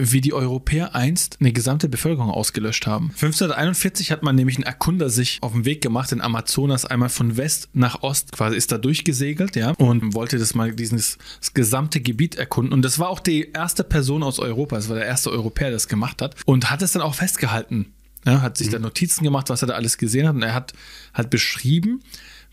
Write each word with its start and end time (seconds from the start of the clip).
wie 0.00 0.22
die 0.22 0.32
Europäer 0.32 0.94
einst 0.94 1.36
eine 1.40 1.52
gesamte 1.52 1.88
Bevölkerung 1.88 2.30
ausgelöscht 2.30 2.86
haben. 2.86 3.10
1541 3.10 4.10
hat 4.10 4.22
man 4.22 4.34
nämlich 4.34 4.58
ein 4.58 4.62
Erkunder 4.62 5.10
sich 5.10 5.38
auf 5.42 5.52
den 5.52 5.66
Weg 5.66 5.82
gemacht, 5.82 6.12
in 6.12 6.22
Amazonas 6.22 6.86
einmal 6.86 7.10
von 7.10 7.36
West 7.36 7.68
nach 7.74 8.02
Ost, 8.02 8.32
quasi 8.32 8.56
ist 8.56 8.72
da 8.72 8.78
durchgesegelt, 8.78 9.54
ja, 9.54 9.72
und 9.72 10.14
wollte 10.14 10.38
das 10.38 10.54
mal 10.54 10.72
dieses 10.72 11.18
das 11.40 11.52
gesamte 11.52 12.00
Gebiet 12.00 12.36
erkunden. 12.36 12.72
Und 12.72 12.82
das 12.82 12.98
war 12.98 13.10
auch 13.10 13.20
die 13.20 13.50
erste 13.52 13.84
Person 13.84 14.22
aus 14.22 14.38
Europa, 14.38 14.76
das 14.76 14.88
war 14.88 14.96
der 14.96 15.06
erste 15.06 15.30
Europäer, 15.30 15.68
der 15.68 15.76
das 15.76 15.88
gemacht 15.88 16.22
hat 16.22 16.36
und 16.46 16.70
hat 16.70 16.80
es 16.80 16.92
dann 16.92 17.02
auch 17.02 17.14
festgehalten. 17.14 17.92
Ja, 18.24 18.40
hat 18.40 18.56
sich 18.56 18.70
da 18.70 18.78
Notizen 18.78 19.24
gemacht, 19.24 19.50
was 19.50 19.62
er 19.62 19.68
da 19.68 19.74
alles 19.74 19.98
gesehen 19.98 20.26
hat 20.28 20.36
und 20.36 20.42
er 20.42 20.54
hat 20.54 20.72
halt 21.12 21.28
beschrieben, 21.28 22.02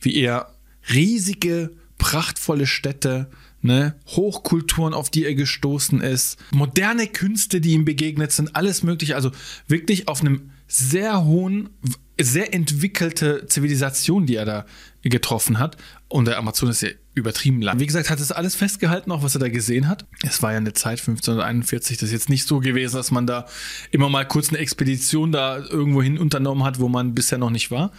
wie 0.02 0.16
er 0.16 0.54
riesige, 0.92 1.72
prachtvolle 2.00 2.66
Städte 2.66 3.30
ne, 3.62 3.96
Hochkulturen, 4.08 4.96
auf 4.96 5.12
die 5.12 5.26
er 5.26 5.36
gestoßen 5.36 6.02
ist, 6.02 6.40
moderne 6.52 7.06
Künste, 7.08 7.62
die 7.62 7.74
ihm 7.74 7.86
begegnet 7.86 8.32
sind, 8.32 8.56
alles 8.56 8.82
mögliche. 8.82 9.16
Also 9.16 9.32
wirklich 9.68 10.08
auf 10.08 10.22
einem 10.22 10.50
sehr 10.70 11.26
hohen, 11.26 11.70
sehr 12.20 12.54
entwickelte 12.54 13.46
Zivilisation, 13.48 14.26
die 14.26 14.36
er 14.36 14.46
da 14.46 14.66
getroffen 15.02 15.60
hat. 15.60 15.78
Und 16.08 16.26
der 16.26 16.38
Amazonas 16.38 16.82
ist 16.82 16.90
ja 16.90 16.96
übertrieben 17.16 17.62
lang. 17.62 17.80
Wie 17.80 17.86
gesagt, 17.86 18.10
hat 18.10 18.20
es 18.20 18.32
alles 18.32 18.56
festgehalten, 18.56 19.12
auch 19.12 19.24
was 19.24 19.36
er 19.36 19.40
da 19.40 19.50
gesehen 19.50 19.88
hat. 19.88 20.06
Es 20.24 20.42
war 20.42 20.52
ja 20.52 20.58
eine 20.58 20.74
Zeit 20.74 21.00
1541, 21.00 21.98
das 21.98 22.10
ist 22.10 22.14
jetzt 22.14 22.30
nicht 22.30 22.48
so 22.48 22.60
gewesen, 22.60 22.96
dass 22.96 23.12
man 23.12 23.28
da 23.28 23.46
immer 23.92 24.10
mal 24.10 24.26
kurz 24.28 24.50
eine 24.50 24.60
Expedition 24.60 25.32
da 25.32 25.58
irgendwo 25.58 26.02
hin 26.02 26.18
unternommen 26.18 26.64
hat, 26.64 26.80
wo 26.80 26.88
man 26.88 27.14
bisher 27.14 27.38
noch 27.38 27.50
nicht 27.50 27.72
war. 27.72 27.92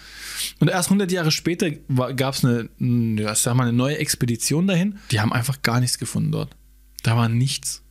Und 0.59 0.68
erst 0.68 0.88
100 0.88 1.10
Jahre 1.12 1.30
später 1.30 1.71
gab 1.71 2.34
es 2.34 2.45
eine, 2.45 2.68
ja, 2.79 3.34
eine 3.52 3.73
neue 3.73 3.98
Expedition 3.98 4.66
dahin. 4.66 4.98
Die 5.10 5.21
haben 5.21 5.32
einfach 5.32 5.62
gar 5.62 5.80
nichts 5.80 5.98
gefunden 5.98 6.32
dort. 6.32 6.57
Da 7.02 7.16
war 7.16 7.29
nichts. 7.29 7.82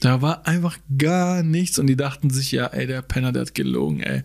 Da 0.00 0.22
war 0.22 0.46
einfach 0.46 0.78
gar 0.96 1.42
nichts 1.42 1.78
und 1.78 1.86
die 1.86 1.96
dachten 1.96 2.30
sich, 2.30 2.52
ja, 2.52 2.66
ey, 2.66 2.86
der 2.86 3.02
Penner, 3.02 3.32
der 3.32 3.42
hat 3.42 3.54
gelogen, 3.54 4.00
ey. 4.00 4.22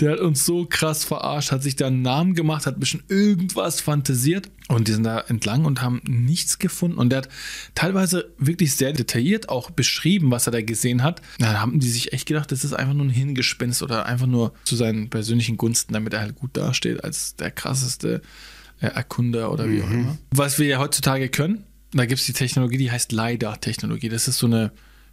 Der 0.00 0.12
hat 0.12 0.20
uns 0.20 0.44
so 0.44 0.64
krass 0.64 1.04
verarscht, 1.04 1.50
hat 1.50 1.64
sich 1.64 1.74
da 1.74 1.88
einen 1.88 2.02
Namen 2.02 2.34
gemacht, 2.34 2.66
hat 2.66 2.76
ein 2.76 2.80
bisschen 2.80 3.02
irgendwas 3.08 3.80
fantasiert 3.80 4.48
und 4.68 4.86
die 4.86 4.92
sind 4.92 5.02
da 5.02 5.18
entlang 5.26 5.64
und 5.64 5.82
haben 5.82 6.00
nichts 6.06 6.60
gefunden. 6.60 6.98
Und 6.98 7.10
der 7.10 7.22
hat 7.22 7.28
teilweise 7.74 8.32
wirklich 8.38 8.76
sehr 8.76 8.92
detailliert 8.92 9.48
auch 9.48 9.70
beschrieben, 9.70 10.30
was 10.30 10.46
er 10.46 10.52
da 10.52 10.62
gesehen 10.62 11.02
hat. 11.02 11.20
Da 11.38 11.60
haben 11.60 11.80
die 11.80 11.88
sich 11.88 12.12
echt 12.12 12.26
gedacht, 12.26 12.52
das 12.52 12.62
ist 12.62 12.74
einfach 12.74 12.94
nur 12.94 13.06
ein 13.06 13.10
Hingespenst 13.10 13.82
oder 13.82 14.06
einfach 14.06 14.28
nur 14.28 14.52
zu 14.62 14.76
seinen 14.76 15.10
persönlichen 15.10 15.56
Gunsten, 15.56 15.94
damit 15.94 16.12
er 16.14 16.20
halt 16.20 16.36
gut 16.36 16.56
dasteht 16.56 17.02
als 17.02 17.34
der 17.34 17.50
krasseste 17.50 18.22
äh, 18.80 18.86
Erkunder 18.86 19.50
oder 19.50 19.68
wie 19.68 19.82
auch 19.82 19.90
immer. 19.90 20.16
Was 20.30 20.60
wir 20.60 20.66
ja 20.66 20.78
heutzutage 20.78 21.28
können, 21.28 21.64
da 21.92 22.06
gibt 22.06 22.20
es 22.20 22.26
die 22.26 22.34
Technologie, 22.34 22.78
die 22.78 22.92
heißt 22.92 23.10
LiDAR-Technologie. 23.10 24.10
Das 24.10 24.28
ist 24.28 24.38
so 24.38 24.46
eine 24.46 24.70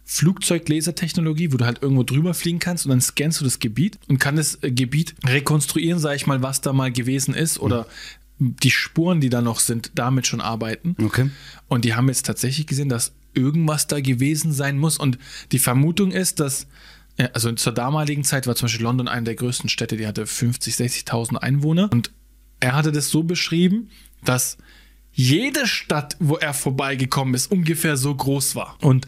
Flugzeuglasertechnologie, 0.08 1.52
wo 1.52 1.56
du 1.56 1.66
halt 1.66 1.82
irgendwo 1.82 2.04
drüber 2.04 2.32
fliegen 2.32 2.60
kannst 2.60 2.86
und 2.86 2.90
dann 2.90 3.00
scannst 3.00 3.40
du 3.40 3.44
das 3.44 3.58
Gebiet 3.58 3.98
und 4.08 4.18
kann 4.18 4.36
das 4.36 4.62
äh, 4.62 4.70
Gebiet 4.70 5.16
rekonstruieren, 5.26 5.98
sage 5.98 6.16
ich 6.16 6.26
mal, 6.28 6.42
was 6.42 6.60
da 6.60 6.72
mal 6.72 6.92
gewesen 6.92 7.34
ist 7.34 7.58
oder 7.58 7.86
die 8.38 8.70
Spuren, 8.70 9.20
die 9.20 9.30
da 9.30 9.42
noch 9.42 9.58
sind, 9.58 9.90
damit 9.96 10.26
schon 10.26 10.40
arbeiten. 10.40 10.94
Okay. 11.02 11.30
Und 11.68 11.84
die 11.84 11.94
haben 11.94 12.06
jetzt 12.08 12.24
tatsächlich 12.24 12.66
gesehen, 12.68 12.88
dass 12.88 13.14
irgendwas 13.34 13.88
da 13.88 14.00
gewesen 14.00 14.52
sein 14.52 14.78
muss. 14.78 14.96
Und 14.96 15.18
die 15.52 15.58
Vermutung 15.58 16.12
ist, 16.12 16.38
dass, 16.38 16.68
ja, 17.18 17.26
also 17.32 17.50
zur 17.52 17.72
damaligen 17.72 18.24
Zeit 18.24 18.46
war 18.46 18.54
zum 18.54 18.66
Beispiel 18.66 18.84
London 18.84 19.08
eine 19.08 19.24
der 19.24 19.34
größten 19.34 19.68
Städte, 19.68 19.96
die 19.96 20.06
hatte 20.06 20.26
50, 20.26 20.74
60.000 20.74 21.36
Einwohner. 21.36 21.88
Und 21.90 22.12
er 22.60 22.74
hatte 22.74 22.92
das 22.92 23.10
so 23.10 23.24
beschrieben, 23.24 23.90
dass 24.24 24.58
jede 25.12 25.66
Stadt, 25.66 26.16
wo 26.20 26.36
er 26.36 26.54
vorbeigekommen 26.54 27.34
ist, 27.34 27.50
ungefähr 27.50 27.96
so 27.96 28.14
groß 28.14 28.54
war. 28.54 28.76
Und 28.82 29.06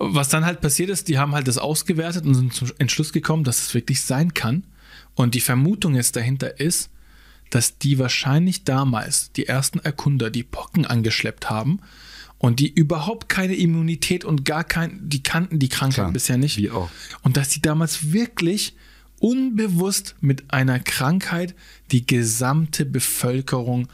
was 0.00 0.30
dann 0.30 0.46
halt 0.46 0.62
passiert 0.62 0.88
ist, 0.88 1.08
die 1.08 1.18
haben 1.18 1.34
halt 1.34 1.46
das 1.46 1.58
ausgewertet 1.58 2.24
und 2.24 2.34
sind 2.34 2.54
zum 2.54 2.70
Entschluss 2.78 3.12
gekommen, 3.12 3.44
dass 3.44 3.66
es 3.66 3.74
wirklich 3.74 4.02
sein 4.02 4.32
kann. 4.32 4.64
Und 5.14 5.34
die 5.34 5.40
Vermutung 5.40 5.94
jetzt 5.94 6.16
dahinter 6.16 6.58
ist, 6.58 6.88
dass 7.50 7.76
die 7.78 7.98
wahrscheinlich 7.98 8.64
damals 8.64 9.30
die 9.32 9.46
ersten 9.46 9.78
Erkunder 9.80 10.30
die 10.30 10.42
Pocken 10.42 10.86
angeschleppt 10.86 11.50
haben 11.50 11.80
und 12.38 12.60
die 12.60 12.72
überhaupt 12.72 13.28
keine 13.28 13.54
Immunität 13.54 14.24
und 14.24 14.46
gar 14.46 14.64
kein, 14.64 14.98
die 15.02 15.22
kannten 15.22 15.58
die 15.58 15.68
Krankheit 15.68 15.96
Klar, 15.96 16.12
bisher 16.12 16.38
nicht. 16.38 16.56
wie 16.56 16.70
auch. 16.70 16.88
Und 17.22 17.36
dass 17.36 17.50
die 17.50 17.60
damals 17.60 18.12
wirklich 18.12 18.74
unbewusst 19.18 20.14
mit 20.22 20.50
einer 20.50 20.80
Krankheit 20.80 21.54
die 21.90 22.06
gesamte 22.06 22.86
Bevölkerung 22.86 23.88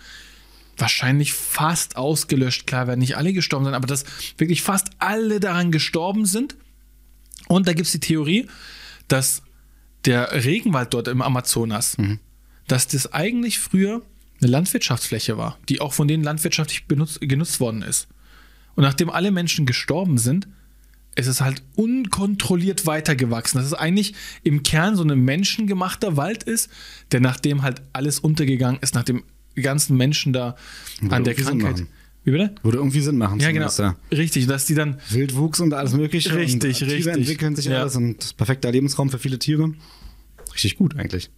wahrscheinlich 0.79 1.33
fast 1.33 1.97
ausgelöscht. 1.97 2.67
Klar 2.67 2.87
werden 2.87 3.01
nicht 3.01 3.17
alle 3.17 3.33
gestorben 3.33 3.65
sein, 3.65 3.75
aber 3.75 3.87
dass 3.87 4.05
wirklich 4.39 4.63
fast 4.63 4.86
alle 4.99 5.41
daran 5.41 5.73
gestorben 5.73 6.27
sind. 6.27 6.57
Und 7.49 7.69
da 7.69 7.73
gibt 7.73 7.87
es 7.87 7.93
die 7.93 8.01
Theorie, 8.01 8.49
dass 9.09 9.43
der 10.05 10.45
Regenwald 10.45 10.95
dort 10.95 11.09
im 11.09 11.23
Amazonas, 11.23 11.97
dass 12.67 12.89
das 12.89 13.13
eigentlich 13.13 13.59
früher 13.59 14.03
eine 14.41 14.51
Landwirtschaftsfläche 14.51 15.37
war, 15.39 15.59
die 15.69 15.81
auch 15.81 15.93
von 15.93 16.09
denen 16.09 16.23
landwirtschaftlich 16.23 16.87
benutzt, 16.87 17.21
genutzt 17.21 17.61
worden 17.61 17.83
ist. 17.83 18.09
Und 18.75 18.83
nachdem 18.83 19.11
alle 19.11 19.31
Menschen 19.31 19.67
gestorben 19.67 20.19
sind, 20.19 20.47
ist 21.17 21.27
es 21.29 21.41
halt 21.41 21.63
unkontrolliert 21.75 22.87
weitergewachsen. 22.87 23.59
Dass 23.59 23.67
es 23.67 23.75
eigentlich 23.75 24.15
im 24.43 24.63
Kern 24.63 24.97
so 24.97 25.03
ein 25.03 25.19
menschengemachter 25.19 26.17
Wald 26.17 26.43
ist, 26.43 26.71
der 27.11 27.21
nachdem 27.21 27.63
halt 27.63 27.81
alles 27.95 28.21
untergegangen 28.21 28.81
ist, 28.83 28.95
nachdem 28.95 29.25
die 29.57 29.63
ganzen 29.63 29.97
Menschen 29.97 30.35
da 30.35 30.57
Würde 31.01 31.17
an 31.17 31.25
der 31.25 31.35
Krankheit. 31.35 31.73
machen. 31.73 31.89
Wie 32.27 32.33
bitte? 32.33 32.53
Würde 32.65 32.79
irgendwie 32.79 33.01
Sinn 33.01 33.19
machen. 33.19 33.39
Ja, 33.39 33.53
genau. 33.53 33.71
ja. 33.79 33.95
Richtig, 34.11 34.49
dass 34.49 34.67
die 34.67 34.75
dann 34.75 34.97
Wildwuchs 35.11 35.61
und 35.61 35.73
alles 35.73 35.93
Mögliche. 35.95 36.35
Richtig, 36.35 36.55
und 36.83 36.89
Tiere 36.89 36.91
richtig. 36.97 37.15
entwickeln 37.15 37.55
sich 37.55 37.67
Ja. 37.67 37.83
alles 37.83 37.95
und 37.95 38.37
perfekter 38.37 38.73
Lebensraum 38.73 39.11
für 39.11 39.21
viele 39.21 39.39
Tiere. 39.39 39.73
Richtig 40.53 40.77
gut 40.77 40.97
eigentlich. 40.99 41.31